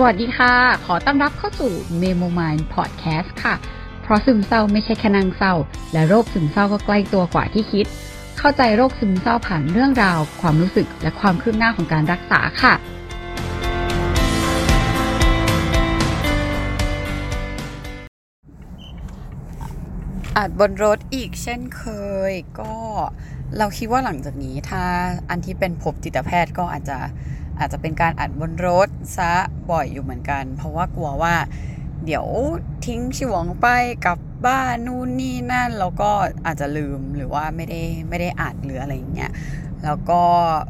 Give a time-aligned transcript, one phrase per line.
[0.00, 0.54] สวัสดีค่ะ
[0.86, 3.54] ขอต้อนรับเข้าสู่ Memo Mind Podcast ค่ะ
[4.02, 5.54] เพราะซึมเศร้าไม่ใช่แค่นางเศร้า
[5.92, 7.86] และโรคซึมเศร้าก็ใกล้ตัวกว่าที่คิด
[8.38, 12.74] เข้าใจโรคซึมเศร้าผ่านเรื่องราว ความรู้สึกและความคืบหน้าของการรักษาค่ะ
[20.36, 21.84] อัดบนรถอีกเช่นเค
[22.30, 22.74] ย ก็
[23.58, 24.82] เราคิดว่าหลังจากนี้ถ้า
[25.30, 26.98] อันที่เป็นพบจิตแพทย์ก็อาจจะ
[27.60, 29.32] อาจจะเป็นการอัดบนรถซะ
[29.70, 31.34] บ่อยอยู่เหมือนกัน เพราะว่ากลัวว่า
[32.04, 32.26] เดี๋ยว
[32.86, 33.66] ทิ้งชิวงไป
[34.06, 36.10] กลับบ้านนู่นนี่นั่นแล้วก็
[36.46, 39.30] อาจจะลืมหรือว่าไม่ได้ไม่ได้อ่านหรืออะไรอย่างเงี้ย
[39.84, 40.20] แล้วก็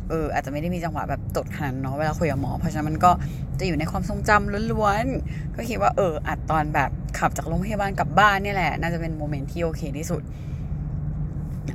[0.08, 3.10] เอออาจจะไม่ได้มีจังหวะแบบตดขนาดเนาะเวลาคุยกับหมอ เพราะฉะนั้นมันก็
[3.58, 10.22] จะอยู่ในความทรงจำล้วนๆ ก็คิดว่าเอออัดตอนแบบขับจากโรงพยาบาลกลับบ้านนี่แหละ น่าจะเป็นโมเมนต์ที่โอเคที่สุด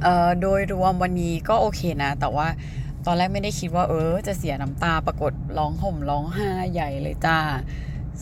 [0.03, 2.47] เอ่อโดยรวมวันนี้ก็โอเคนะ แต่ว่า
[3.05, 7.39] ตอนแรกไม่ได้คิดว่า เออ จะเสียน้ำตาปรากฏร้องห่มร้องไห้ใหญ่เลยจ้า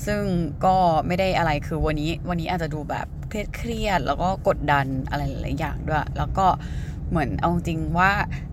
[0.06, 0.23] ซึ่ง
[0.66, 0.75] ก็
[1.08, 6.47] ไม่ได้อะไรคือวันนี้ วันนี้อาจจะดูแบบเครียดเครียดแล้วก็กดดันอะไรหลายอย่างด้วย แล้วก็
[7.09, 8.11] เหมือนเอาจริงว่า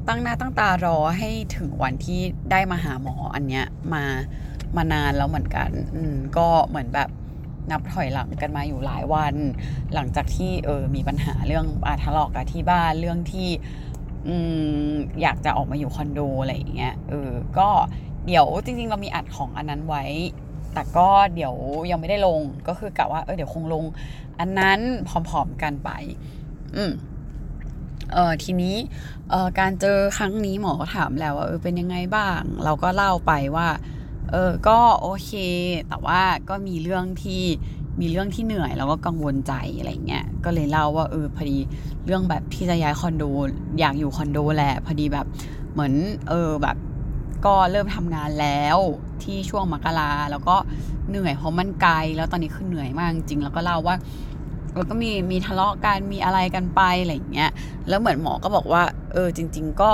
[0.09, 4.05] ตั้งหน้าตั้งตารอให้ถึงวันที่ได้มาหาหมออันเนี้ยมา
[4.77, 7.11] มานานแล้วเหมือนกัน อืมก็เหมือนแบบ
[7.71, 9.35] นับถอยหลังกันมาอยู่หลายวัน
[9.95, 13.49] หลังจากที่เออมีปัญหาเรื่องอาทะเลาะกับที่บ้านเรื่องที่
[15.23, 17.69] อยากจะออกมาอยู่คอนโดอะไรอย่างเงี้ยเออก็
[18.27, 20.05] เดี๋ยวจริง ๆ เรามีอัดของอันนั้นไว้
[20.75, 21.55] แต่ก็เดี๋ยว
[21.91, 23.85] ยังไม่ได้ลงก็คือกะว่าเออเดี๋ยวคงลง
[24.39, 25.91] อันนั้นพร้อมๆกันไป
[26.77, 26.93] อืม
[28.13, 28.77] เออทีนี้
[29.31, 33.69] เออการเจอครั้งนี้หมอก็ถามแล้วว่าเออเป็นยังไงบ้าง เราก็เล่าไปว่า
[34.33, 35.31] เออก็โอเค
[35.89, 37.45] แต่ว่าก็มีเรื่องที่
[38.01, 41.59] มีเรื่องที่เหนื่อยแล้วก็กังวลใจอะไรเงี้ยก็เลยเล่าว่าเออพอดี
[42.07, 43.25] เรื่องแบบที่จะย้ายคอนโด
[43.79, 45.27] อยากอยู่คอนโดแหละพอดีแบบ
[45.73, 45.93] เหมือน
[46.29, 46.77] เออแบบ
[47.47, 48.79] ก็เริ่มทำงานแล้ว
[49.23, 50.57] ที่ช่วงมกราแล้วก็
[51.09, 53.97] เหนื่อยเพราะมันไกลแล้วตอนนี้คือเหนื่อยมากจริงแล้วก็เล่าว่า
[54.77, 57.51] แล้วก็มีมีทะเลาะกันมีอะไรกันไปอะไรเงี้ย
[57.89, 58.83] แล้วเหมือนหมอก็บอกว่า
[59.13, 59.91] เออจริง ๆ ก็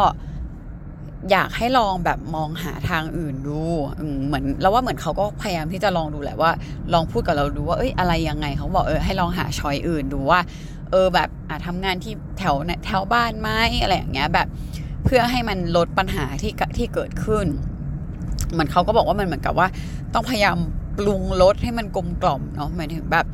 [1.30, 3.60] อยากให้ลองแบบมองหาทางอื่นดู
[4.26, 6.50] เหมือนแล้วว่าเหมือนเขาก็พยายามที่จะลองดูแหละว่า
[6.92, 10.40] ลองพูดกับเราดูว่าเอ้ยอะไรยังไงเขาบอกเออให้ลองหาช้อยอื่นดูว่า
[10.90, 12.54] เออแบบอะทำงานที่แถว
[12.86, 13.50] แถวบ้านไหม
[13.82, 14.46] อะไรอย่างเงี้ยแบบ
[15.04, 17.46] เพื่อให้มันลดปัญหาที่ที่เกิดขึ้น
[18.52, 19.68] เหมือนเขาก็บอกว่ามันเหมือนกับว่า
[20.14, 20.56] ต้องพยายาม
[20.98, 23.26] ปรุงรสให้มันกลมกล่อมเนาะหมายถึงแบบ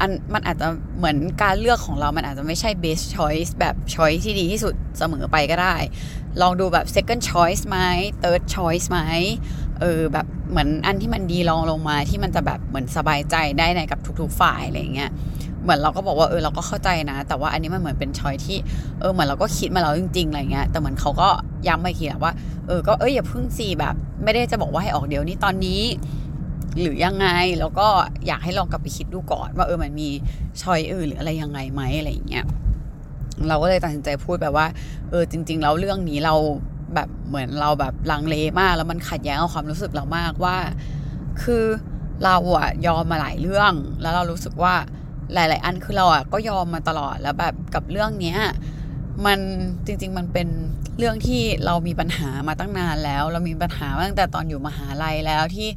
[0.00, 0.68] อันมันอาจจะ
[0.98, 5.76] เหมือนการเลือกของเรา มันอาจจะไม่ใช่ best choice แบบ choice ที่ดีที่สุดเสมอไปก็ได้
[6.40, 7.78] ลองดูแบบ second choice ไหม
[8.22, 9.00] third choice ไหม
[9.80, 15.10] เออแบบเหมือนอันที่มันดีลองลงมาที่มันจะแบบเหมือนสบายใจได้ในกับทุกๆฝ่ายอะไรเงี้ย
[15.62, 18.58] เหมือนเราก็บอกว่าเออเราก็เข้าใจนะ แต่ว่าอันนี้มันเหมือนเป็นชอยที่
[19.00, 21.28] เออเหมือนเราก็คิดมาแล้วจริงๆอะไรเงี้ยแต่เหมือนเขาก็
[21.68, 22.32] ย้ำมาอีกทีว่า
[22.66, 23.94] เออก็เอออย่าพึ่งสีแบบ
[24.24, 25.80] ไม่ได้จะบอกว่าให้ออกเดี๋ยวนี้ตอนนี้
[26.80, 27.26] หรือยังไง
[27.60, 27.88] แล้วก็
[28.26, 30.08] อยากให้ลองกลับไปคิดดูก่อน ว่าเออมันมี
[30.62, 32.44] ชอยอื่นหรืออะไรยังไงไหมอะไรอย่างเงี้ย
[33.48, 34.66] เราก็เลยตัดสินใจพูดแบบว่า
[35.10, 36.34] เออจริง ๆ แล้วเรื่องนี้เรา
[36.94, 40.56] แบบเหมือนเราแบบลังเลมาก แล้วมันขัดแย้งกับความรู้สึกเรามากว่า
[41.42, 41.64] คือ
[42.24, 44.74] เราอะยอมมาหลายเรื่อง แล้วเรารู้สึกว่า
[45.34, 48.38] หลาย ๆ อันคือเราอะก็ยอมมาตลอดแล้วแบบกับเรื่องเนี้ย
[49.26, 49.38] มัน
[49.86, 50.48] จริง ๆ มันเป็น
[50.98, 55.68] เรื่องที่เรามีปัญหามาตั้งนานแล้ว เรามีปัญหาตั้งแต่ตอนอยู่มหาลัยแล้วที่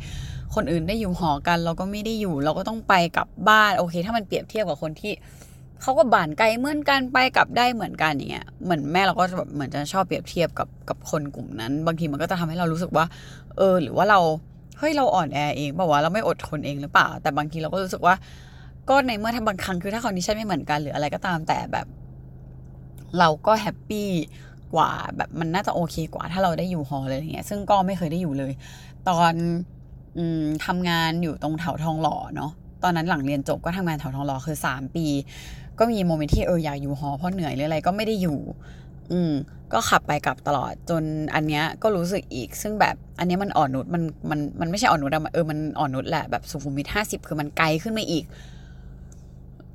[0.58, 5.14] คนอื่นได้อยู่หอกัน เราก็ไม่ได้อยู่ เราก็ต้องไปกลับบ้านโอเค ถ้ามันเปรียบเทียบกับคนที่
[5.82, 13.06] เขาก็บ้านไกลเหมือนกันไปกลับได้เหมือนกันอย่างเงี้ยเหมือนแม่เราก็แบบเหมือนจะชอบเปรียบเทียบกับกับคนกลุ่มนั้น บางทีมันก็จะทำให้เรารู้สึกว่า
[13.58, 14.20] เออ หรือว่าเรา
[14.80, 18.16] เฮ้ยเราอ่อนแอเองบอกว่าเราไม่อดทนเองหรือเปล่า แต่บางทีเราก็รู้สึกว่า
[18.90, 21.88] ก็ในเมื่อทำบางครั้งคือถ้า condition ไม่เหมือนกันหรืออะไรก็ตามแต่แบบ
[23.20, 24.10] เราก็ happy
[24.74, 28.52] กว่าแบบมันน่าจะโอเคกว่าถ้าเราได้อยู่หอเลยอย่างเงี้ยซึ่งก็ไม่เคยได้อยู่เลย
[29.10, 29.34] ตอน
[30.66, 32.52] ทำงานอยู่ตรงแถวทองหล่อเนาะ
[32.84, 35.06] ตอนนั้นหลังเรียนจบก็ทำงานแถวทองหล่อคือสามปี
[35.80, 38.40] ก็มีโมเมนต์ที่เอออยากอยู่หอเพราะเหนื่อยหรืออะไรก็ไม่ได้อยู่
[39.12, 39.32] อืม
[39.74, 41.04] ก็ขับไปกลับตลอดจน
[41.36, 48.24] อันเนี้ยก็รู้สึกอีก ซึ่งแบบอันเนี้ยมันอ่อนนุชมันมันมันไม่ใช่อ่อนนุชอะเออมันอ่อนนุชแหละแบบสุขุมวิทห้าสิบคือมันไกลขึ้นมาอีก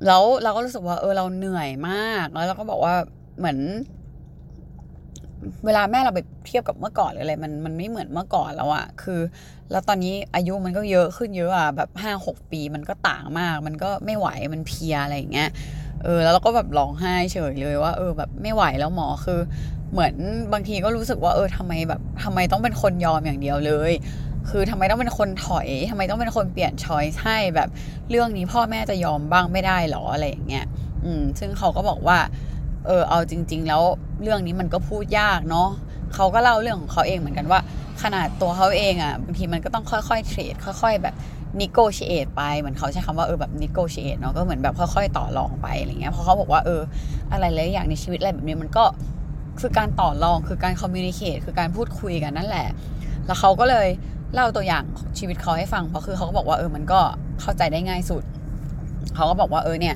[0.05, 2.93] แล้วเราก็รู้สึกว่า เออเราเหนื่อยมาก แล้วเราก็บอกว่า
[3.39, 3.57] เหมือน
[5.65, 9.19] เวลาแม่เราไปเทียบกับเมื่อก่อนหรืออะไรมันมันไม่เหมือนเมื่อก่อนแล้วอะคือ
[9.71, 15.49] แล้วตอนนี้อายุมันก็เยอะขึ้นเยอะอะแบบห้าหกปีมันก็ต่างมาก มันก็ไม่ไหวมันเพียอะไรอย่างเงี้ย
[16.03, 19.39] เออแล้วเราก็แบบร้องไห้เฉยเลยว่า เออแบบไม่ไหวแล้วหมอคือ
[19.91, 20.13] เหมือน
[20.53, 23.91] บางทีก็รู้สึกว่าเออทำไมแบบทำไมต้องเป็นคนยอมอย่างเดียวเลย
[24.49, 27.69] คือทำไมต้องเป็นคนถอยทำไมต้องเป็นคนเปลี่ยนช้อยให้แบบ
[28.09, 30.65] เรื่องนี้พ่อแม่จะยอมบ้างไม่ได้หรออะไรอย่างเงี้ย
[31.05, 32.17] อืม ซึ่งเขาก็บอกว่า
[32.87, 33.83] เออเอาจริง ๆ แล้ว
[34.23, 35.69] เรื่องนี้มันก็พูดยากเนาะ
[36.13, 37.59] เขาก็เล่าเรื่องของเขาเองเหมือนกันว่า
[38.03, 41.15] ขนาดตัวเขาเองอะ่ะบางทีมันก็ต้องค่อยๆเทรดค่อยๆ แบบ
[41.61, 46.81] negotiate ไปเหมือนเขาใช้คำว่าเออแบบ negotiate เนาะก็เหมือนแบบค่อยๆ ต่อรองไปอะไรเงี้ยเพราะเขาบอกว่าเออ
[47.31, 48.85] อะไรหลายอย่างในชีวิตอะไรแบบนี้มันก็
[49.59, 52.67] คือการต่อรองคือการ communicate คือการพูดคุยกันนั่นแหละ
[53.25, 53.87] แล้วเขาก็เลย
[54.33, 54.83] เล่าตัวอย่าง
[55.19, 56.99] ชีวิตเขาให้ฟังเพราะคือเขาก็บอกว่าเออมันก็
[57.41, 58.23] เข้าใจได้ง่ายสุด
[59.15, 59.95] เขาก็บอกว่าเออเนี่ย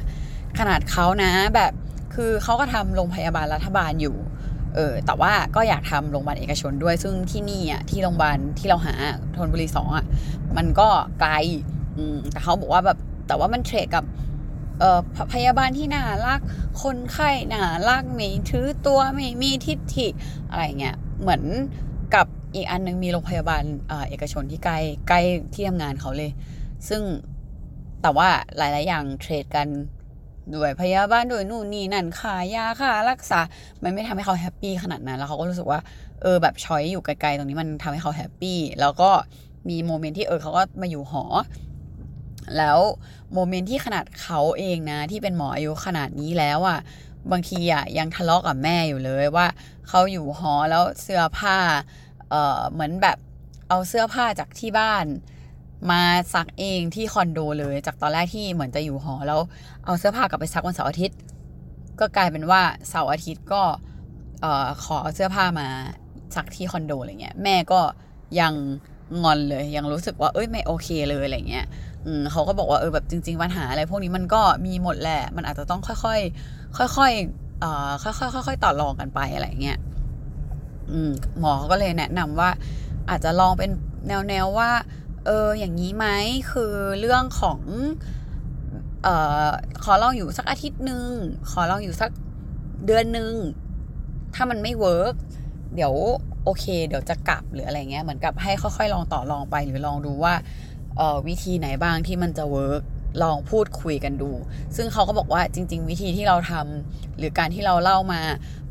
[0.59, 1.71] ขนาดเขานะแบบ
[2.17, 4.15] คือเขาก็ทำโรงพยาบาลรัฐบาลอยู่
[4.75, 8.93] เออแต่ว่าก็อยากทำโรงพยาบาลเอกชนด้วย ซึ่งที่นี่อะที่โรงพยาบาลที่เราหา
[9.35, 10.05] ธนบุรีสองอะ
[10.57, 10.87] มันก็
[11.19, 11.31] ไกล
[11.97, 12.97] อืมแต่เขาบอกว่าแบบ
[13.27, 14.05] แต่ว่ามันเทรดกับ
[14.79, 14.99] เอ่อ
[15.33, 16.39] พยาบาลที่น่ารัก
[16.83, 20.07] คนไข้น่ารักไม่ถือตัวไม่มีทิฐิ
[20.49, 21.43] อะไรเงี้ยเหมือน
[22.15, 23.63] กับอีกอันนึงมีโรงพยาบาล
[24.09, 25.21] เอกชนที่ใกล้ใกล้
[25.53, 26.31] ที่ทำงานเขาเลย
[26.89, 27.01] ซึ่ง
[28.01, 29.67] แต่ว่าหลาย ๆ อย่าง trade กัน
[30.55, 33.41] ด้วยพยาบาลด้วยนู่นนี่นั่นค่ายาค่ารักษา
[33.83, 35.79] มันไม่ทำให้เขา happy ขนาดนั้น แล้วเขาก็รู้สึกว่า
[36.21, 39.09] เออแบบ choice อยู่ไกลๆตรงนี้มันทำให้เขา happy แล้วก็
[39.69, 41.23] มี moment ที่เออเขาก็มาอยู่หอ
[42.57, 42.79] แล้ว
[43.33, 46.79] moment ที่ขนาดเขาเองนะ ที่เป็นหมออายุขนาดนี้แล้วอะ่ะ
[47.31, 49.47] บางทีอะ่ะยังทะเลาะกับแม่อยู่เลยว่า
[49.87, 51.57] เขาอยู่หอแล้วเสื้อผ้า
[52.29, 53.17] เออเหมือนแบบ
[53.69, 55.05] เอาเสื้อผ้าจากที่บ้าน
[55.91, 56.01] มา
[56.33, 59.39] ซักเองที่คอนโดเลย จากตอนแรกที่เหมือนจะอยู่หอแล้ว
[59.85, 61.17] เอาเสื้อผ้ากลับไปซักวันเสาร์อาทิตย์
[61.99, 63.61] ก็กลายเป็นว่าเสาร์อาทิตย์ก็
[64.41, 65.67] เอ่อขอเสื้อผ้ามา
[66.35, 67.79] ซักที่คอนโดอะไรเงี้ย แม่ก็
[68.39, 68.53] ยัง
[69.23, 71.65] งอนเลยยังรู้สึกว่าเอ้ยไม่โอเคเลยอะไรเงี้ย
[72.05, 79.77] อืมเขาก็บอกว่าเออแบบจริง ๆ ปัญหาอะไรพวกนี้มันก็มีหมดแหละ มันอาจจะต้องค่อยๆค่อยๆเอ่อค่อยๆค่อยๆต่อรองกันไปอะไรเงี้ย
[80.91, 82.49] อืมหมอเขาก็เลยแนะนำว่า
[83.09, 83.69] อาจจะลองเป็น
[84.07, 84.69] แนวๆว่า
[85.27, 86.05] เอออย่างนี้ไหม
[86.51, 87.59] คือเรื่องของ
[89.03, 89.07] เอ
[89.47, 89.49] อ
[89.83, 91.09] ขอลองอยู่สักอาทิตย์หนึ่ง
[91.51, 92.11] ขอลองอยู่สัก
[92.85, 93.33] เดือนหนึ่ง
[94.35, 95.13] ถ้ามันไม่ work
[95.75, 95.93] เดี๋ยว
[96.43, 100.33] โอเค เดี๋ยวจะกลับหรืออะไรเงี้ยเหมือนกับให้ค่อยๆลองต่อลองไปหรือลองดูว่า
[100.97, 102.81] เออวิธีไหนบ้างที่มันจะ work
[103.23, 104.31] ลองพูดคุยกันดู
[104.75, 108.21] ซึ่งเขาก็บอกว่าจริง ๆ วิธีที่เราทำหรือการที่เราเล่ามา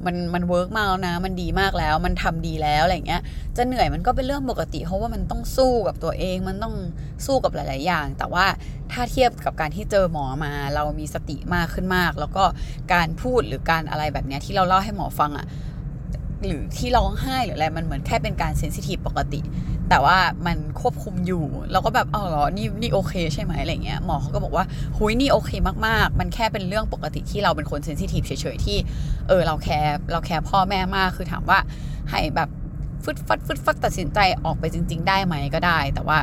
[0.06, 3.22] มันมัน work มากแล้วนะ มันดีมากแล้ว มันทำดีแล้วอะไรเงี้ย
[3.56, 6.74] จะเหนื่อยมันก็เป็นเรื่องปกติ เพราะว่ามันต้องสู้กับตัวเอง มันต้อง
[7.26, 8.46] สู้กับหลาย ๆ อย่าง แต่ว่า
[8.92, 12.44] ถ้าเทียบกับการที่เจอหมอมา เรามีสติมากขึ้นมาก แล้วก็
[12.94, 15.46] การพูดหรือการอะไรแบบเนี้ยที่เราเล่าให้หมอฟังอะ
[16.46, 19.40] หรือที่ร้องไห้หรืออะไรมันเหมือนแค่เป็นการ sensitive ปกติ
[19.90, 24.64] แต่ว่ามันควบคุมอยู่เราก็แบบอ๋อเหรอนี่นี่โอเคใช่ไหมอะไรเงี้ยหมอเขาก็บอกว่า
[24.96, 25.50] หุยนี่โอเค
[25.86, 28.76] มากๆ มันแค่เป็นเรื่องปกติที่เราเป็นคนเซนซิทีฟเฉยๆที่
[29.28, 31.58] เออเราแคร์เราแคร์พ่อแม่มากคือถามว่า
[32.10, 32.48] ให้แบบ
[33.04, 36.18] ฟึดฟัดฟึดฟัดตัดสินใจออกไปจริง ๆ ได้ไหมก็ได้ แต่ว่า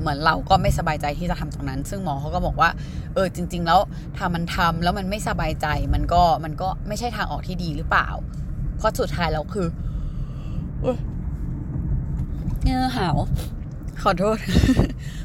[0.00, 2.70] เหมือนเราก็ไม่สบายใจที่จะทำตรงนั้น ซึ่งหมอเขาก็บอกว่า
[3.14, 3.80] เออจริง ๆ แล้ว
[4.16, 8.08] ถ้ามันทำแล้วมันไม่สบายใจมันก็มันก็ไม่ใช่ทางออกที่ดีหรือเปล่า
[8.76, 9.68] เพราะสุดท้ายแล้วคือ
[12.62, 13.16] เงื้อหาว
[14.02, 14.36] ขอโทษ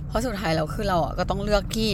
[0.08, 1.90] เพราะสุดท้ายแล้วคือเราอะก็ต้องเลือกที่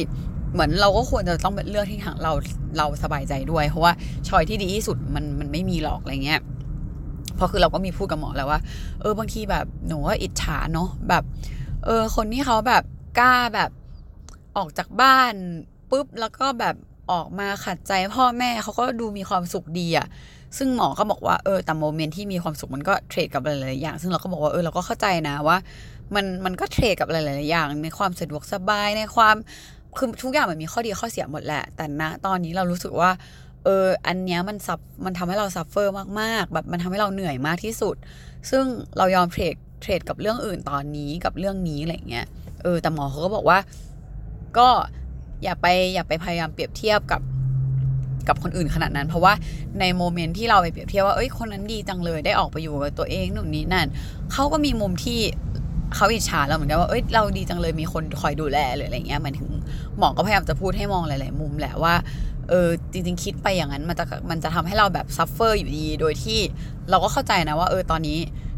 [0.53, 2.33] เหมือนเราก็ควรจะต้องเป็นเลือกที่ทางเรา
[2.77, 3.93] เราสบายใจด้วย เพราะว่า
[4.27, 6.41] ชอยที่ดีที่สุดมันมันไม่มีหรอกอะไรเงี้ย
[7.35, 8.59] เพราะคือเราก็มีพูดกับหมอแล้วว่า
[9.01, 11.23] เออบางทีแบบหนูว่าอิจฉาเนาะแบบ
[11.85, 12.83] เออ คนที่เขาแบบ
[13.19, 13.71] กล้าแบบ
[14.57, 15.33] ออกจากบ้าน
[15.89, 16.75] ปุ๊บแล้วก็แบบ
[17.11, 20.07] ออกมาขัดใจพ่อแม่เขาก็ดูมีความสุขดีอะ
[20.57, 25.57] ซึ่งหมอก็บอกว่าเออแต่โมเมนต์ที่มีความสุขมันก็เทรดกับหลายๆอย่าง ซึ่งเราก็บอกว่าเออเราก็เข้าใจนะว่า
[26.15, 29.35] มันมันก็ trade กับหลายๆอย่าง ในความสะดวกสบายในความ
[29.97, 33.11] คือทุกอย่างมันมีข้อดีข้อเสียหมดแหละ แต่ณตอนนี้เรารู้สึกว่า
[33.63, 37.95] เอออันเนี้ยมันซับมันทำให้เรา suffer มากๆ แบบมันทำให้เราเหนื่อยมากที่สุด
[38.49, 38.63] ซึ่ง
[38.97, 42.25] เรายอม trade trade กับเรื่องอื่นตอนนี้กับเรื่องนี้อะไรเงี้ย
[42.63, 43.59] เออแต่หมอเขาก็บอกว่า
[44.57, 44.69] ก็
[45.43, 47.21] อย่าไปอย่าไปพยายามเปรียบเทียบกับ
[48.27, 49.33] กับคนอื่นขนาดนั้น เพราะว่า
[49.79, 53.87] ใน moment ที่เราไปเปรียบเทียบว่าเอ้ยคนนั้นดีจังเลยได้ออกไปอยู่กับตัวเองนู่นนี่นั่น
[54.33, 55.19] เขาก็มีมุมที่
[55.95, 59.49] เขาอิจฉาเราเหมือนกันว่าเอ้ยเราดีจังเลยมีคนคอยดูแลหรืออะไรเงี้ยหมายถึง
[59.97, 61.93] หมอก็พยายามจะพูดให้มองหลาย ๆ มุมแหละว่า
[62.49, 66.39] เออจริง ๆ คิดไปอย่างนั้นมันจะมันจะทำให้เราแบบ suffer อยู่ดี โดยที่
[66.89, 68.17] เราก็เข้าใจนะว่า เออตอนนี้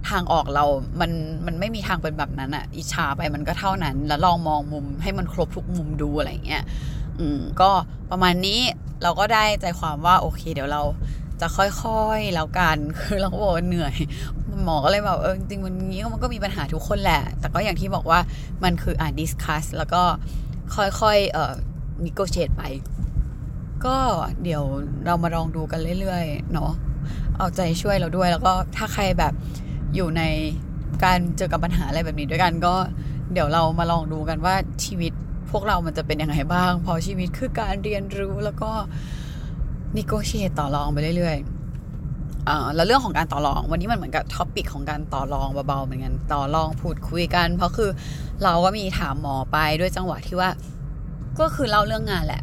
[0.10, 0.66] ทางออกเรา
[1.02, 1.12] มัน
[1.46, 6.64] มันไม่มีทางเป็นแบบนั้นอะอิจฉาไปมันก็เท่านั้น แล้วลองมองมุมให้มันครบทุกมุมดูอะไรเงี้ย
[7.22, 7.72] อืมก็
[8.12, 8.60] ประมาณนี้
[9.04, 10.82] เราก็ได้ใจความว่าโอเคเดี๋ยวเรา
[11.42, 13.96] จะค่อยๆแล้วกันคือเราก็บอกว่าเหนื่อย
[14.64, 18.20] หมอก็เลยแบบเออจริงๆวันนี้มันก็มีปัญหาทุกคนแหละ แต่ก็อย่างที่บอกว่า
[18.64, 20.04] มันคือการ discuss แล้วก็
[20.76, 21.54] ค่อยๆเอ่อ
[22.06, 22.64] negotiate ไป
[23.86, 23.98] ก็
[24.44, 24.64] เดี๋ยว
[25.06, 26.72] เรามาลองดูกันเรื่อยๆ เนาะ
[27.38, 29.34] เอาใจช่วยเราด้วย แล้วก็ถ้าใครแบบ
[29.96, 30.24] อยู่ใน
[31.04, 32.76] การเจอกับปัญหาอะไรแบบนี้ด้วยกันก็
[33.34, 35.14] เดี๋ยวเรามาลองดูกันว่าชีวิต
[35.52, 38.72] พวกเรามันจะเป็นยังไงบ้างพราะชีวิตคือการเรียนรู้แล้วก็
[39.98, 47.90] นิโกเชตต่อรองไปเรื่อยๆแล้วเรื่องของการต่อรอง วันนี้มันเหมือนกับท็อปิกของการต่อรองเบาๆเหมือนกันต่อรองพูดคุยกัน เพราะคือ
[48.44, 50.50] เราก็มีถามหมอไปด้วยจังหวะที่ว่า
[51.40, 52.42] ก็คือเล่าเรื่องงานแหละ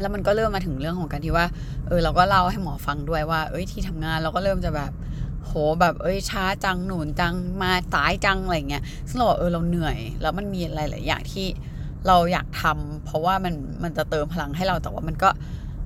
[0.00, 1.46] แล้วมันก็เริ่มมาถึงเรื่องของการที่ว่า
[1.88, 4.92] เออเราก็เล่าให้หมอฟังด้วยว่า เอ้ยที่ทำงานเราก็เริ่มจะแบบ
[5.44, 11.46] โหแบบเอ้ยช้าจังหนุนจังมาสายจังอะไรเงี้ยซึ่งเราบอกเออเราเหนื่อย แล้วมันมีหลายๆอย่างที่
[12.08, 15.30] เราอยากทำเพราะว่ามันมันจะเติมพลังให้เราแต่ว่ามันก็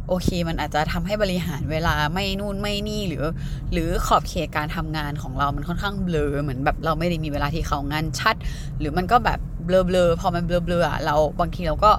[0.08, 3.24] โอเค มันอาจจะทำให้บริหารเวลาไม่นู่นไม่นี่หรือ
[3.72, 8.34] หรือขอบเขตการทำงานของเรามันค่อนข้างเบลอเหมือนแบบเราไม่ได้มีเวลาที่เข้างานชัด
[8.78, 11.90] หรือมันก็แบบเบลอเบลอพอมันเบลอเบลอเราบางทีเราก็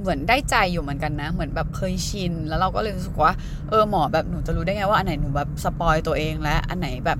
[0.00, 3.32] เหมือนได้ใจอยู่เหมือนกันนะ เหมือนแบบเคยชิน แล้วเราก็เลยรู้สึกว่า
[3.68, 7.18] เออหมอแบบหนูจะรู้ได้ไงว่าอันไหนหนูแบบ spoil ตัวเองและอันไหนแบบ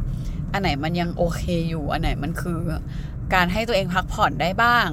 [0.52, 2.58] อันไหนมันยังโอเคอยู่ อันไหนมันคือ
[3.34, 4.88] การให้ตัวเองพักผ่อนได้บ้าง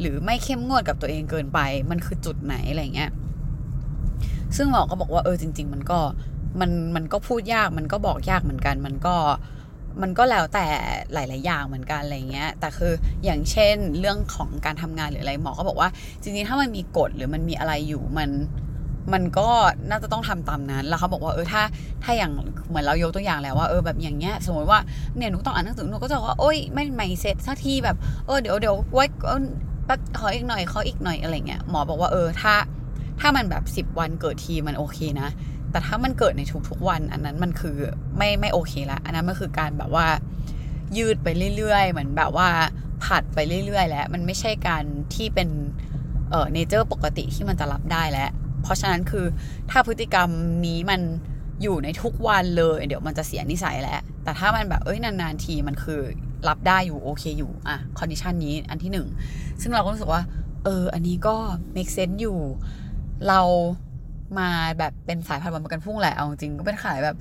[0.00, 1.58] หรือไม่เข้มงวดกับตัวเองเกินไป
[1.90, 3.10] มันคือจุดไหนอะไรเงี้ย
[4.56, 5.98] ซึ่งหมอก็บอกว่าเออจริง ๆ มันก็
[6.60, 9.14] มันมันก็พูดยากมันก็บอกยากเหมือนกัน มันก็
[10.02, 10.66] มันก็แล้วแต่
[11.12, 12.92] หลาย ๆ อย่างเหมือนกันอะไรเงี้ย แต่คือ
[13.24, 15.88] อย่างเช่นเรื่องของการทำงานหรืออะไรหมอก็บอกว่า
[16.22, 18.30] จริง ๆ ถ้ามันมีกฎหรือมันมีอะไรอยู่มัน
[19.12, 19.48] มันก็
[19.90, 21.62] น่าจะต้องทำตามนั้น แล้วเขาบอกว่าเออถ้า
[22.04, 22.32] ถ้าอย่าง
[22.68, 24.80] เหมือนเรายกตัวอย่างแล้วว่าเออแบบอย่างเงี้ยสมมติว่า
[25.16, 27.96] เนี่ยหนูต้องอ่านหนังสือหนูก็จะบอกว่าโอ๊ยไม่ไม่เสร็จสักทีแบบ
[28.26, 29.04] เออเดี๋ยวเดี๋ยวไว้
[30.18, 32.54] ขออีกหน่อยขออีกหน่อยอะไรเงี้ยหมอบอกว่าเออถ้า
[33.20, 35.28] ถ้ามันแบบสิบวันเกิดทีมันโอเคนะ
[35.70, 37.76] แต่ถ้ามันเกิดในทุกๆวัน อันนั้นมันคือ
[38.16, 40.06] ไม่ไม่โอเคละอันนั้นมันคือการแบบว่า
[40.96, 42.48] ยืดไปเรื่อยๆ เหมือนแบบว่า
[43.04, 45.48] ผัดไปเรื่อยๆ แล้ว มันไม่ใช่การที่เป็น
[46.30, 48.30] เอ่อเนเจอร์ปกติที่มันจะรับได้แล้ว
[48.62, 49.26] เพราะฉะนั้นคือ
[49.70, 50.28] ถ้าพฤติกรรม
[50.66, 51.00] นี้มัน
[51.62, 56.00] อยู่ในทุกวันเลย เดี๋ยวมันจะเสียนิสัยแล้วแต่ถ้ามันแบบเอ้ยนานๆทีมันคือ
[56.48, 59.08] รับได้อยู่โอเคอยู่อะ condition นี้อันที่หนึ่ง
[59.62, 60.22] ซึ่งเราก็รู้สึกว่า
[60.64, 61.36] เออ อันนี้ก็
[61.76, 62.38] make sense อยู่
[63.28, 63.40] เรา
[64.38, 64.48] มา
[64.78, 67.16] แบบเป็นสายพันธุ์ประกันพุ่งแหละเอาจริงก็เป็นสายแบบ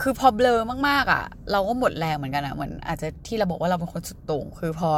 [0.00, 4.90] คือพอเบลอมากๆอะ เราก็หมดแรงเหมือนกันอะเหมือนอาจจะที่เราบอกว่าเราเป็นคนสุดโต่งคือพอ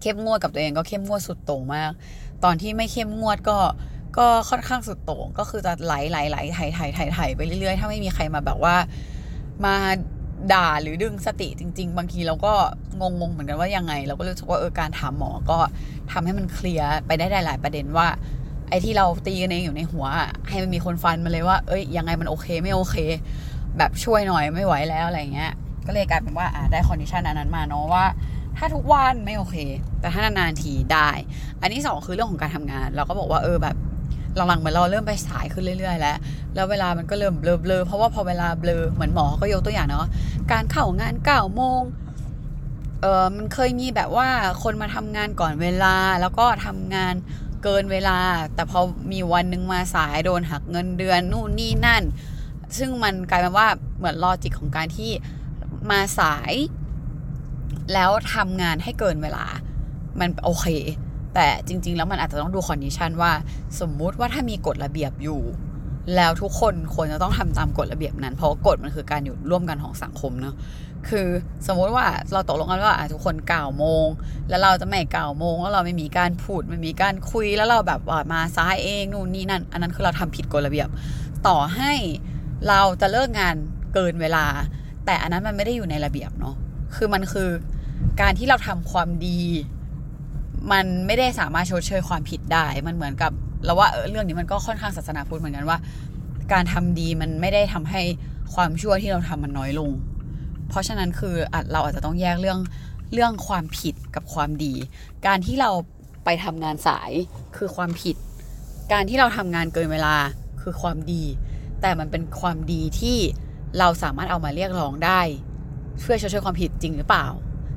[0.00, 1.90] เข้มงวดกับตัวเองก็เข้มงวดสุดโต่งมาก
[2.44, 3.58] ตอนที่ไม่เข้มงวดก็
[4.18, 8.76] ก็ค่อนข้างสุดโต่งก็คือจะไหลไหลไหลไถ่ไถ่ไถ่ไถไปเรื่อยๆ ถ้าไม่มีใครมาแบบว่า
[9.64, 9.76] มา
[10.52, 12.52] ด่าหรือดึงสติจริง ๆ บางทีเราก็
[13.00, 15.58] งงๆเหมือนกันว่ายังไง เราก็รู้สึกว่าเออการถามหมอก็
[16.12, 18.08] ทำให้มันเคลียร์ไปได้หลายประเด็นว่า
[18.68, 20.06] ไอ้ที่เราตีกันเองอยู่ในหัว
[20.48, 22.96] ให้มันมีคนฟันมาเลยว่า เอ้ยยังไงมันโอเคไม่โอเค
[23.78, 25.52] แบบช่วยหน่อยไม่ไหวแล้วอะไรเงี้ย
[25.86, 28.04] ก็เลยกลายเป็นว่าอ่าได้ condition อันนั้นมาเนาะว่า
[28.58, 29.56] ถ้าทุกวันไม่โอเค
[30.00, 31.08] แต่ถ้านานๆทีได้
[31.60, 33.76] อันที่สองคือเรื่องของการทำงาน เราก็บอกว่าเออแบบ
[34.48, 36.16] หลังๆเหมือนเราเริ่มไปสายขึ้นเรื่อยๆ แล้ว
[36.54, 40.06] แล้วเวลามันก็เริ่มเบลอๆเพราะว่าพอเวลาเบลอเหมือนหมอก็ยกตัวอย่างเนาะ
[40.52, 41.82] การเข้างานเก้าโมง
[43.00, 44.28] เออมันเคยมีแบบว่า
[44.62, 47.14] คนมาทำงานก่อนเวลาแล้วก็ทำงาน
[47.62, 48.18] เกินเวลา
[48.54, 48.80] แต่พอ
[49.12, 52.02] มีวันหนึ่งมาสายโดนหักเงินเดือนนู่นนี่นั่น
[52.78, 53.68] ซึ่งมันกลายเป็นว่า
[53.98, 55.10] เหมือน logic ของการที่
[55.90, 56.52] มาสาย
[57.92, 59.46] แล้วทำงานให้เกินเวลา
[60.20, 60.66] มันโอเค
[61.34, 63.32] แต่จริง ๆ แล้วมันอาจจะต้องดู condition ว่า
[63.80, 65.40] สมมุติว่าถ้ามีกฎระเบียบอยู่
[66.16, 70.54] แล้วทุกคนควรจะต้องทำตามกฎระเบียบนั้น เพราะกฎมันคือการอยู่ร่วมกันของสังคมเนาะ
[71.08, 71.28] คือ
[71.66, 74.06] สมมุติว่าเราตกลงกันว่าทุกคนเก้าโมง
[74.48, 78.00] แล้วเราจะไม่เก้าโมงแล้วเราไม่มีการพูดไม่มีการคุยแล้วเราแบบ
[78.32, 80.88] มาซ้ายเองนู่นนี่นั่น อันนั้นคือเราทำผิดกฎระเบียบ
[81.46, 81.92] ต่อให้
[82.68, 83.54] เราจะเลิกงาน
[83.94, 84.46] เกินเวลา
[85.06, 86.54] แต่อันนั้นมันไม่ได้อยู่ในระเบียบเนาะ
[86.96, 87.48] คือมันคือ
[88.20, 89.40] การที่เราทำความดี
[90.72, 93.32] มันไม่ได้สามารถชดเชยความผิดได้ มันเหมือนกับ
[93.64, 95.78] เราว่าเออเรื่องนี้มันก็ค่อนข้างศาสนาพุทธเหมือนกันว่า
[96.52, 98.02] การทำดีมันไม่ได้ทำให้
[98.54, 99.90] ความชั่วที่เราทำมันน้อยลง
[100.68, 102.58] เพราะฉะนั้นคืออเราอาจจะต้องแยกเรื่อง
[103.12, 104.74] เรื่องความผิดกับความดี
[105.26, 105.70] การที่เรา
[106.24, 107.10] ไปทำงานสาย
[107.56, 108.16] คือความผิด
[108.92, 110.16] การที่เราทำงานเกินเวลา
[110.62, 111.24] คือความดี
[111.80, 113.18] แต่มันเป็นความดีที่
[113.78, 115.20] เราสามารถเอามาเรียกร้องได้
[116.00, 117.26] เพื่อชดเชยความผิดจริงหรือเปล่า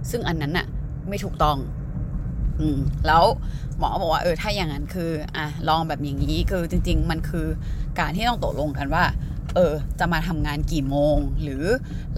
[0.09, 0.67] ซึ่งอันนั้นน่ะ
[1.09, 1.57] ไม่ถูกต้อง
[2.60, 2.77] อืม
[3.08, 3.24] แล้ว
[3.77, 7.48] หมอบอกว่าเออถ้าอย่างนั้นคืออะลองแบบอย่างนี้คือจริง ๆ มันคือ
[8.00, 9.03] การที่ต้องตกลงกันว่า
[9.55, 11.63] เออ จะมาทำงานกี่โมง หรือ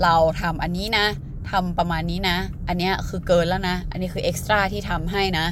[0.03, 1.05] เราทำอันนี้นะ
[1.51, 2.37] ทำประมาณนี้นะ
[2.67, 5.45] อันเนี้ยคือเกินแล้วนะ อันนี้คือ extra ที่ทำให้นะ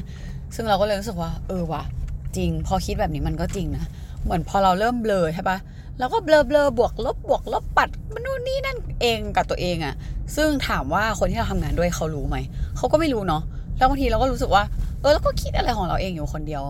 [0.56, 1.84] ซึ่งเราก็เลยรู้สึกว่า เออว่ะ
[2.38, 3.86] จริง พอคิดแบบนี้มันก็จริงนะ
[4.24, 5.58] เหมือนพอเราเริ่มเบลอใช่ปะ
[6.00, 9.96] เราก็เบลอเบลอบวกลบบวกลบปัดมันนู่นนี่นั่นเองกับตัวเองอะ
[10.36, 12.38] ซึ่งถามว่าคนที่เราทำงานด้วยเขารู้ไหม
[12.78, 13.44] เขาก็ไม่รู้เนาะ
[13.82, 14.64] แล้วบางทีเราก็รู้สึกว่า
[15.02, 16.64] เออแล้วก็คิดอะไรของเราเองอยู่คนเดียว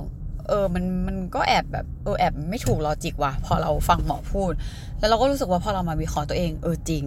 [0.48, 4.51] เออมันมันก็แอบแบบเออแอบไม่ถูก logic ว่ะพอเราฟังหมอพูด
[5.00, 7.06] แล้วเราก็รู้สึกว่าพอเรามาวิเคราะห์ตัวเองเออจริง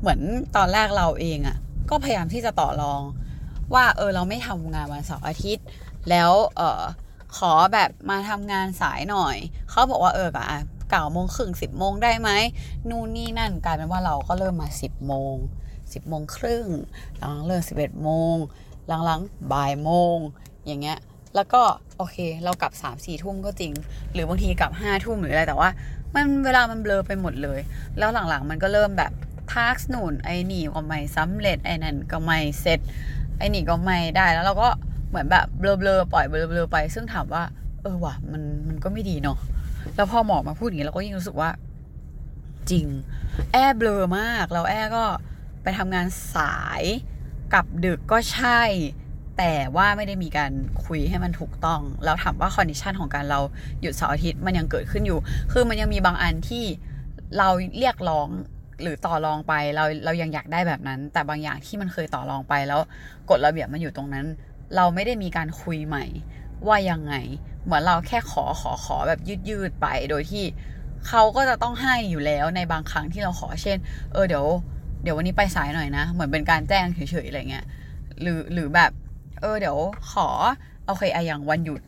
[0.00, 0.20] เหมือน
[0.56, 1.56] ตอนแรกเราเองอะ่ะ
[1.90, 3.02] ก็พยายามที่จะต่อรอง
[3.74, 5.66] ว่าเออเราไม่ทำงานวันเสาร์อาทิตย์
[6.10, 6.82] แล้วเออ
[7.36, 9.36] ขอแบบมาทำงานสายหน่อย
[9.70, 10.46] เขาบอกว่าเออกับ
[10.90, 12.30] เก้าโมงครึ่งสิบโมงได้ไหม
[12.88, 15.34] นู่นนี่นั่นกลายเป็นว่าเราก็เริ่มมาสิบโมง
[15.92, 16.66] สิบโมงครึ่ง
[17.18, 18.36] หลังเริ่มสิบเอ็ดโมง
[18.88, 20.18] หลังๆบ่ายโมง
[20.66, 20.98] อย่างเงี้ย
[21.36, 21.62] แล้วก็
[21.98, 23.72] โอเค เรากลับสามสี่ทุ่มก็จริง
[24.12, 25.68] หรือบางทีกลับห้าทุ่มหรืออะไรแต่ว่า
[26.14, 27.60] มันเวลามันเบลอไปหมดเลย
[27.98, 29.12] แล้วหลังๆมันก็เริ่มแบบ
[29.52, 32.80] task นู้นไอ้นี่ก็ไม่สำเร็จไอ้นั่นก็ไม่เสร็จ
[33.38, 34.68] ไอ้นี่ก็ไม่ได้แล้วเราก็
[35.08, 37.42] เหมือนแบบเบลอๆปล่อยเบลอๆไป ซึ่งถามว่า
[37.82, 39.38] เออว่ะมันมันก็ไม่ดีเนาะ
[39.96, 41.50] แล้วพอหมอมาพูดอย่างนี้เราก็ยิ่งรู้สึกว่า
[42.70, 42.86] จริง
[43.52, 45.04] แอร์เบลอมากแล้วแอร์ก็
[45.62, 46.82] ไปทำงานสาย
[47.52, 48.62] กลับดึกก็ใช่
[49.38, 50.52] แต่ว่าไม่ได้มีการ
[50.84, 53.40] คุยให้มันถูกต้อง แล้วถามว่า condition ของการเรา
[53.80, 55.18] หยุดเสาร์อาทิตย์มันยังเกิดขึ้นอยู่
[55.52, 56.64] คือมันยังมีบางอันที่
[57.38, 58.28] เราเรียกร้อง
[58.82, 62.80] หรือต่อรองไปเราเรายังอยากได้แบบนั้น แต่บางอย่างที่มันเคยต่อรองไปแล้ว
[63.30, 64.26] กฎระเบียบมันอยู่ตรงนั้น
[64.76, 66.04] เราไม่ได้มีการคุยใหม่
[66.66, 67.14] ว่ายังไง
[67.64, 70.44] เหมือนเราแค่ขอขอขอแบบยืดยืดไป โดยที่
[71.08, 73.78] เขาก็จะต้องให้อยู่แล้วในบางครั้งที่เราขอเช่น
[74.12, 74.46] เออเดี๋ยว
[75.02, 77.64] เดี๋ยววันนี้ไปสายหน่อยนะ เหมือนเป็นการแจ้งเฉยๆอะไรเงี้ย
[78.20, 78.90] หรือหรือแบบ
[79.40, 79.76] เออเดี๋ยว
[80.12, 80.28] ขอ
[80.86, 81.80] โอเคอะอย่างวันหยุด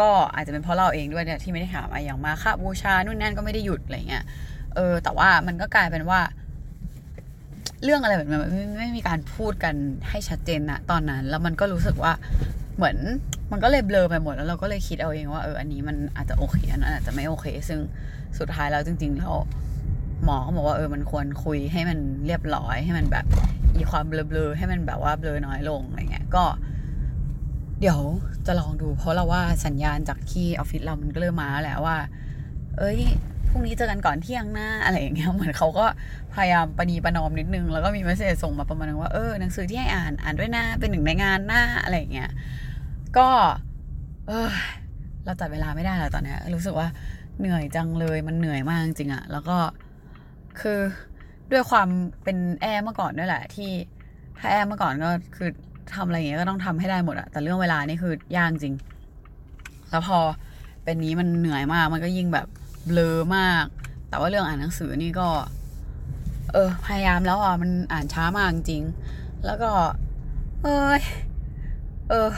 [0.00, 4.24] ก็อาจจะเป็นเพราะเราเองด้วยเนี่ยที่ไม่ได้ถามอะอย่างมาค่าบูชานู่นนั่นก็ไม่ได้หยุดอะไรเงี้ย
[4.74, 6.20] เออ แต่ว่ามันก็กลายเป็นว่า
[7.84, 9.74] เรื่องอะไรแบบนี้ไม่ไม่มีการพูดกัน
[10.08, 12.12] ให้ชัดเจนนะตอนนั้น แล้วมันก็รู้สึกว่า
[12.76, 12.96] เหมือน
[13.52, 17.80] มันก็เลยเบลอไปหมดแล้วเราก็เลยคิดเอาเองว่าเอออันนี้มันอาจจะโอเคอันนั้นอาจจะไม่โอเค ซึ่ง
[18.38, 19.34] สุดท้ายแล้วจริง ๆ แล้ว
[20.24, 23.24] หมอก็บอกว่าเออมันควรคุยให้มันเรียบร้อยให้มันแบบ
[23.76, 26.44] มีความเบลอๆให้มันแบบว่าเบลอน้อยลงอะไรเงี้ยก็
[27.80, 28.00] เดี๋ยว
[28.46, 31.98] จะลองดู เพราะเราว่าสัญญาณจากที่ออฟฟิศเรามันก็เริ่มมาแล้วว่า
[32.78, 33.00] เอ้ย
[33.48, 35.86] พรุ่งนี้เจอกันก่อนเที่ยงหน้าอะไรอย่างเงี้ยเหมือนเขาก็
[36.34, 42.30] พยายามประนีประนอมนิดนึง แล้วก็มีเมสเซจส่งมาประมาณนึงว่าเออหนังสือที่ให้อ่านอ่านด้วยนะเป็นหนึ่งในงานหน้าอะไรอย่างเงี้ย
[43.16, 43.28] ก็
[44.28, 44.48] เออ
[45.24, 46.88] เราจัดเวลาไม่ได้แล้วตอนเนี้ยรู้สึกว่า
[47.38, 49.56] เหนื่อยจังเลยมันเหนื่อยมากจริงอะแล้วก็
[50.60, 50.80] คือ
[51.50, 51.88] ด้วยความ
[52.24, 53.70] เป็นแอร์เมื่อก่อนด้วยแหละ ที่
[54.38, 55.50] ถ้าแอร์เมื่อก่อนก็คือ
[55.94, 58.74] ทำอะไรอย่างเงี้ยก็ต้องทำให้ได้หมดอะแต่เรื่องเวลานี่คือยากจริง
[59.90, 60.18] แล้วพอ
[60.84, 62.46] เป็นนี้มันเหนื่อยมาก มันก็ยิ่งแบบ
[62.86, 63.64] เบลอมาก
[64.08, 65.28] แต่ว่าเรื่องอ่านหนังสือนี่ก็
[66.52, 68.82] เออ พยายามแล้วอะมันอ่านช้ามากจริง
[69.44, 69.70] แล้วก็
[70.62, 71.00] เอย
[72.08, 72.28] เออ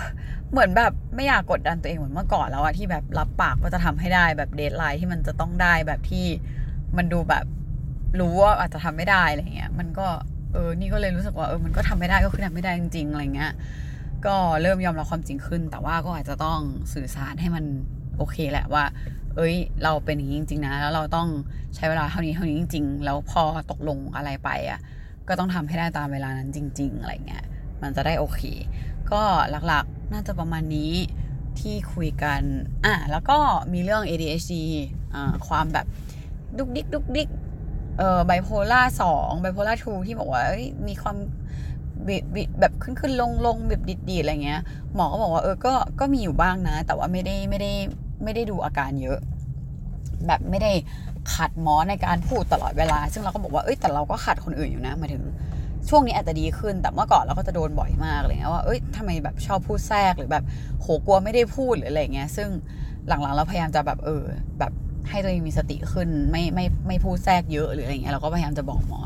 [0.51, 6.27] เหมือนแบบไม่อยากกดดันตัวเองเหมือนเมื่อก่อนแล้วอะที่แบบรับปากว่าจะทำให้ได้แบบ deadline ที่มันจะต้องได้แบบที่
[6.97, 7.45] มันดูแบบ
[8.21, 10.07] รู้ว่าอาจจะทำไม่ได้อะไรเงี้ย มันก็
[10.53, 13.53] เออ นี่ก็เลยรู้สึกว่าเออ มันก็ทำไม่ได้ก็คือทำไม่ได้จริงๆอะไรเงี้ย
[14.27, 16.61] ก็เริ่มยอมรับความจริงขึ้น แต่ว่าก็อาจจะต้อง
[16.95, 17.65] สื่อสารให้มัน
[18.17, 18.85] โอเคแหละว่า
[19.37, 21.29] เอ้ย เราเป็นอย่างนี้จริงๆนะ แล้วเราต้อง
[21.75, 24.81] ใช้เวลาเท่านี้เท่านี้จริง ๆ แล้วพอตกลงอะไรไปอะ
[25.29, 27.45] ก็ต้องทำให้ได้ตามเวลานั้นจริง ๆ อะไรเงี้ย
[27.83, 28.41] มันจะได้โอเค
[29.13, 29.23] ก็
[29.67, 30.93] หลักๆ น่าจะประมาณนี้
[31.61, 32.41] ที่คุยกัน
[32.85, 33.39] อะ แล้วก็
[33.73, 34.55] มีเรื่อง ADHD
[35.15, 35.87] อ่าความแบบ
[36.59, 37.29] ดุกดิกดุกดิก
[37.99, 40.43] เอ่อไบโพล่าสองไบโพล่าทูที่บอกว่า
[40.89, 41.17] มีความ
[42.09, 44.61] บิดบิดแบบขึ้นขึ้นลงลงแบบดิดดีอะไรเงี้ย
[44.95, 47.73] หมอก็บอกว่าเออก็ก็มีอยู่บ้างนะ แต่ว่าไม่ได้ไม่ได้
[48.25, 49.19] ไม่ได้ดูอาการเยอะ
[50.27, 50.73] แบบไม่ได้
[51.35, 55.23] ขัดหมอในการพูดตลอดเวลา ซึ่งเราก็บอกว่าเอ้ยแต่เราก็ขัดคนอื่นอยู่นะมาถึง
[55.89, 60.45] ช่วงนี้อาจจะดีขึ้นแต่เมื่อก่อนเราก็จะโดนบ่อยมากเงี้ยว่าเอ้ยทำไมแบบชอบพูดแทรกหรือแบบ
[60.81, 62.49] โหกลัวไม่ได้พูดหรืออะไรเงี้ย ซึ่ง
[63.09, 64.25] หลังๆเราพยายามจะแบบเออ
[64.59, 64.73] แบบ
[65.11, 69.01] ให้ตัวเองมีสติขึ้นไม่ไม่ไม่พูดแทรกเยอะหรืออะไรเงี้ยเราก็พยายามจะบอกหมอ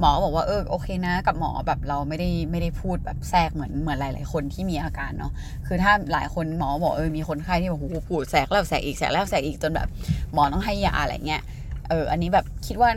[0.00, 5.32] หมอบอกว่าเออโอเคนะ กับหมอแบบเราไม่ได้ไม่ได้พูดแบบแทรกเหมือนเหมือนหลาย ๆ คนที่มีอาการเนาะ
[5.66, 9.88] คือถ้าหลายคนหมอบอกเออมีคนไข้ที่แบบโหพูดแทรกแล้วแทรกอีกแทรกแล้วแทรกอีกจนแบบ
[10.32, 11.42] หมอต้องให้ยาอะไรเงี้ย
[11.88, 12.90] เอออันนี้แบบคิดว่า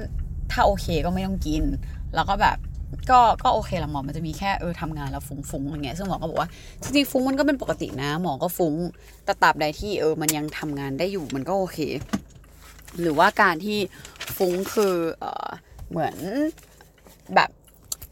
[0.52, 1.64] ถ้าโอเคก็ไม่ต้องกิน
[2.16, 2.58] แล้วก็แบบ
[3.12, 6.50] ก็ก็โอเคละหมอมันจะมีแค่เออทำงานแล้วฟุ้งๆอะไรเงี้ยซึ่งหมอก็บอกว่า
[6.82, 8.74] จริงๆฟุ้งมันก็เป็นปกตินะ หมอก็ฟุ้ง
[9.26, 11.80] แต่ตราบใดที่เออมันยังทำงานได้อยู่มันก็โอเค
[13.02, 13.80] หรือว่าการที่
[14.38, 15.48] ฟุ้งคือเออ
[15.90, 16.16] เหมือน
[17.36, 17.50] แบบ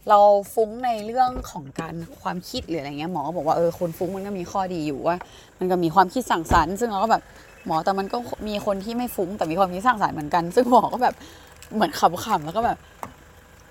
[0.08, 0.20] เรา
[0.54, 5.16] ฟุ้งในเรื่องของการความคิดหรืออะไรเงี้ยหมอก็บอกว่าเออคนฟุ้งมันก็มีข้อดีอยู่ว่า
[5.58, 7.22] มันก็มีความคิดสั่งสรรค์ซึ่งเราก็แบบ
[7.66, 11.14] หมอแต่มันก็มีคนที่ไม่ฟุ้งแต่มีความคิดสร้างสรรค์เหมือนกัน ซึ่งหมอก็แบบ
[11.74, 12.78] เหมือนขำๆแล้วก็แบบ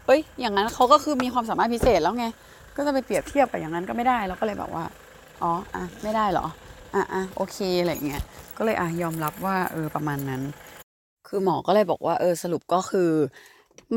[0.05, 2.25] เอ้ย อย่างนั้นเขาก็คือมีความสามารถพิเศษแล้วไง
[2.75, 4.85] ก็จะไปเปรียบเทียบกับอย่างนั้นก็ไม่ได้เราก็เลยแบบว่า
[5.41, 6.45] อ๋อ อะ ไม่ได้เหรอ
[6.95, 8.23] อะอะโอเค อะไรเงี้ย
[8.57, 10.41] ก็เลยอะยอมรับว่าเออประมาณนั้น
[11.27, 13.11] คือหมอก็เลยบอกว่าเออสรุปก็คือ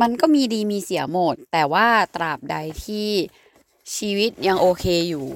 [0.01, 1.87] มันก็มีดีมีเสียหมด แต่ว่า
[2.17, 3.09] ตราบใดที่
[3.97, 5.27] ชีวิตยังโอเคอยู่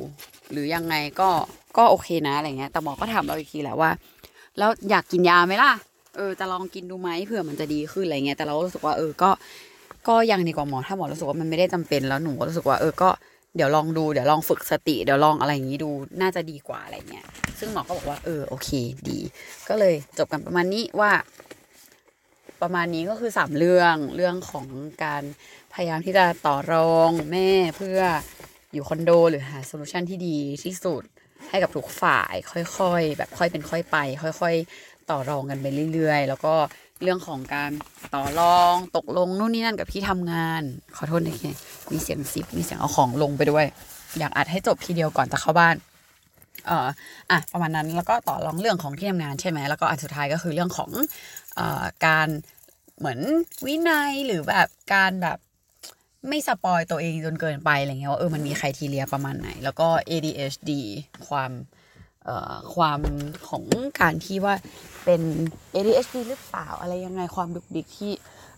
[0.51, 1.31] หรือยังไงก็
[1.77, 3.91] ก็โอเคนะอะไรเงี้ยแต่หมอก็ถามเราอีกทีแหละว่า
[4.59, 5.73] แล้วอยากกินยาไหมล่ะ
[6.17, 9.31] เออจะลองกินดูไหมเผื่อมันจะดีขึ้นอะไรเงี้ยแต่เรารู้สึกว่าเออก็
[10.09, 13.11] ก็ยังดีกว่าหมอถ้าหมอรู้สึกว่ามันไม่ได้จำเป็นแล้วหนูก็รู้สึกว่าเออก็
[13.57, 17.27] เดี๋ยวลองดูเดี๋ยวลองฝึกสติเดี๋ยวลองอะไรอย่างนี้ดูน่าจะดีกว่าอะไรเงี้ย
[17.59, 18.69] ซึ่งหมอก็บอกว่าเออโอเค
[19.09, 19.19] ดี
[19.69, 21.11] ก็เลยจบกันประมาณนี้ว่า
[22.63, 24.67] ประมาณนี้ก็คือ3เรื่องเรื่องของ
[25.05, 25.23] การ
[25.73, 28.01] พยายามที่จะต่อรองแม่เพื่อ
[28.73, 31.03] อยู่คอนโดหรือหา solution ที่ดีที่สุด
[31.49, 36.55] ให้กับทุกฝ่ายค่อยๆ แบบค่อยเป็นค่อยไป ค่อยๆ ต่อรองกันไปเรื่อยๆ แล้วก็
[37.03, 37.71] เรื่องของการ
[38.15, 40.63] ต่อรองตกลงนู่นนี่นั่นกับที่ทำงาน
[40.97, 41.45] ขอโทษนะคะ
[41.91, 43.67] มีเสียงซิปมีเสียงเอาของลงไปด้วย
[44.19, 45.77] อยากอัดให้จบทีเดียวก่อนจะเข้าบ้าน
[46.67, 46.89] เอ่อ
[47.31, 50.91] อะประมาณนั้นแล้วก็ต่อรองเรื่องของที่ทำงานใช่ไหมแล้วก็อันสุดท้ายก็คือเรื่องของ
[52.07, 52.29] การ
[52.99, 53.21] เหมือน
[53.67, 55.39] วินัยหรือแบบการแบบ
[56.29, 60.71] ไม่สปอยตัวเองจนเกินไปอะไรเงี้ยว่าเออมันมีใครทีเรียประมาณไหน แล้วก็ ADHD
[61.29, 61.53] ความ
[62.25, 63.01] เอ่อความ
[63.49, 63.65] ของ
[64.01, 64.55] การที่ว่า
[65.05, 65.23] เป็น
[65.75, 68.13] ADHD หรือเปล่าอะไรยังไงความดุกดิกที่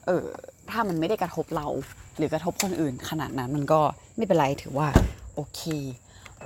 [0.06, 0.24] เออ
[0.70, 1.66] ถ้ามันไม่ได้กระทบเรา
[2.16, 3.80] หรือกระทบคนอื่นขนาดนั้นมันก็
[4.16, 4.88] ไม่เป็นไรถือว่า
[5.34, 5.62] โอเค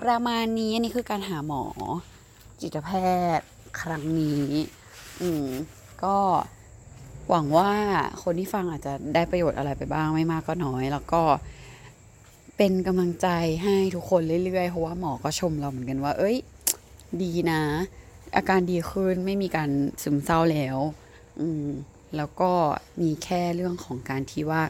[0.02, 1.64] ประมาณนี้อันนี้คือการหาหมอ
[2.60, 2.90] จิตแพ
[3.38, 3.48] ทย์
[3.82, 4.44] ครั้งนี้
[5.20, 5.46] อืม
[6.04, 6.16] ก็
[7.28, 7.70] หวังว่า
[8.22, 11.22] คนที่ฟังอาจจะได้ประโยชน์อะไรไปบ้างไม่มากก็น้อย แล้วก็
[12.56, 13.28] เป็นกำลังใจ
[13.62, 16.36] ให้ทุกคนเรื่อยๆ เพราะว่าหมอก็ชมเราเหมือนกันว่า เอ้ย
[17.22, 17.62] ดีนะ
[18.36, 19.70] อาการดีขึ้นไม่มีการ
[20.02, 20.78] ซึมเศร้าแล้ว
[21.40, 21.66] อืม
[22.16, 22.50] แล้วก็
[23.00, 24.62] มีแค่เรื่องของการที่ว่า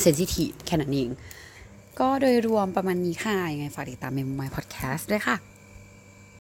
[0.00, 1.08] เซนซิทีฟแค่นั้นเอง
[2.00, 5.36] ก็โดยรวมประมาณนี้ค่ะ ยังไงฝากติดตามเมมไมพอดแคสต์ด้วยค่ะ